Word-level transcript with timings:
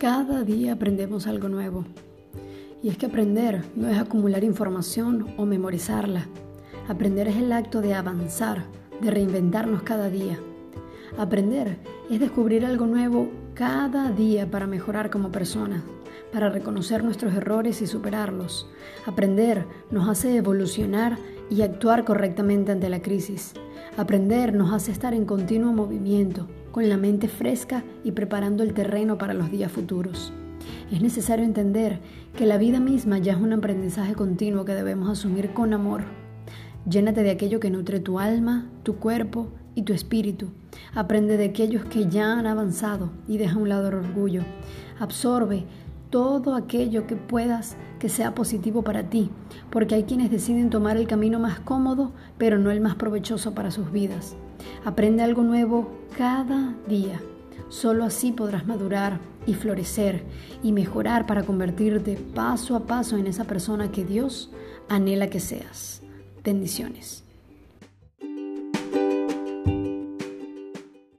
Cada 0.00 0.44
día 0.44 0.74
aprendemos 0.74 1.26
algo 1.26 1.48
nuevo. 1.48 1.84
Y 2.84 2.88
es 2.88 2.96
que 2.96 3.06
aprender 3.06 3.64
no 3.74 3.88
es 3.88 3.98
acumular 3.98 4.44
información 4.44 5.26
o 5.36 5.44
memorizarla. 5.44 6.26
Aprender 6.86 7.26
es 7.26 7.36
el 7.36 7.50
acto 7.50 7.80
de 7.80 7.94
avanzar, 7.94 8.62
de 9.00 9.10
reinventarnos 9.10 9.82
cada 9.82 10.08
día. 10.08 10.38
Aprender 11.18 11.78
es 12.08 12.20
descubrir 12.20 12.64
algo 12.64 12.86
nuevo 12.86 13.28
cada 13.54 14.12
día 14.12 14.48
para 14.48 14.68
mejorar 14.68 15.10
como 15.10 15.32
personas, 15.32 15.82
para 16.32 16.48
reconocer 16.48 17.02
nuestros 17.02 17.34
errores 17.34 17.82
y 17.82 17.88
superarlos. 17.88 18.70
Aprender 19.04 19.64
nos 19.90 20.08
hace 20.08 20.36
evolucionar 20.36 21.18
y 21.50 21.62
actuar 21.62 22.04
correctamente 22.04 22.70
ante 22.70 22.88
la 22.88 23.02
crisis. 23.02 23.52
Aprender 23.96 24.54
nos 24.54 24.72
hace 24.72 24.92
estar 24.92 25.12
en 25.12 25.24
continuo 25.24 25.72
movimiento, 25.72 26.46
con 26.72 26.88
la 26.88 26.96
mente 26.96 27.28
fresca 27.28 27.84
y 28.04 28.12
preparando 28.12 28.62
el 28.62 28.74
terreno 28.74 29.18
para 29.18 29.34
los 29.34 29.50
días 29.50 29.72
futuros. 29.72 30.32
Es 30.92 31.02
necesario 31.02 31.44
entender 31.44 32.00
que 32.36 32.46
la 32.46 32.58
vida 32.58 32.80
misma 32.80 33.18
ya 33.18 33.32
es 33.32 33.38
un 33.38 33.52
aprendizaje 33.52 34.14
continuo 34.14 34.64
que 34.64 34.74
debemos 34.74 35.08
asumir 35.10 35.52
con 35.52 35.72
amor. 35.72 36.04
Llénate 36.88 37.22
de 37.22 37.30
aquello 37.30 37.60
que 37.60 37.70
nutre 37.70 38.00
tu 38.00 38.18
alma, 38.18 38.70
tu 38.82 38.96
cuerpo 38.96 39.48
y 39.74 39.82
tu 39.82 39.92
espíritu. 39.92 40.48
Aprende 40.94 41.36
de 41.36 41.46
aquellos 41.46 41.84
que 41.84 42.08
ya 42.08 42.38
han 42.38 42.46
avanzado 42.46 43.10
y 43.26 43.38
deja 43.38 43.56
a 43.56 43.58
un 43.58 43.68
lado 43.68 43.88
el 43.88 43.94
orgullo. 43.94 44.42
Absorbe 44.98 45.64
todo 46.10 46.54
aquello 46.54 47.06
que 47.06 47.16
puedas 47.16 47.76
que 47.98 48.08
sea 48.08 48.34
positivo 48.34 48.82
para 48.82 49.10
ti, 49.10 49.30
porque 49.70 49.94
hay 49.94 50.04
quienes 50.04 50.30
deciden 50.30 50.70
tomar 50.70 50.96
el 50.96 51.06
camino 51.06 51.38
más 51.38 51.60
cómodo, 51.60 52.12
pero 52.38 52.58
no 52.58 52.70
el 52.70 52.80
más 52.80 52.94
provechoso 52.94 53.54
para 53.54 53.70
sus 53.70 53.92
vidas. 53.92 54.36
Aprende 54.84 55.22
algo 55.22 55.42
nuevo 55.42 55.90
cada 56.16 56.74
día. 56.88 57.20
Solo 57.68 58.04
así 58.04 58.32
podrás 58.32 58.66
madurar 58.66 59.20
y 59.46 59.54
florecer 59.54 60.24
y 60.62 60.72
mejorar 60.72 61.26
para 61.26 61.42
convertirte 61.42 62.16
paso 62.34 62.76
a 62.76 62.86
paso 62.86 63.16
en 63.16 63.26
esa 63.26 63.44
persona 63.44 63.90
que 63.92 64.04
Dios 64.04 64.50
anhela 64.88 65.28
que 65.28 65.40
seas. 65.40 66.02
Bendiciones. 66.42 67.27